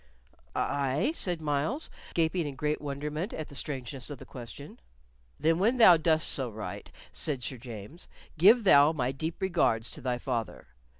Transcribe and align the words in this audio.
"Aye," 0.55 1.11
said 1.13 1.43
Myles, 1.43 1.91
gaping 2.15 2.47
in 2.47 2.55
great 2.55 2.81
wonderment 2.81 3.33
at 3.33 3.49
the 3.49 3.55
strangeness 3.55 4.09
of 4.09 4.17
the 4.17 4.25
question. 4.25 4.79
"Then 5.39 5.59
when 5.59 5.77
thou 5.77 5.95
dost 5.95 6.27
so 6.27 6.49
write," 6.49 6.89
said 7.13 7.43
Sir 7.43 7.57
James, 7.57 8.07
"give 8.35 8.63
thou 8.63 8.93
my 8.93 9.11
deep 9.11 9.39
regards 9.39 9.91
to 9.91 10.01
thy 10.01 10.17
father." 10.17 10.69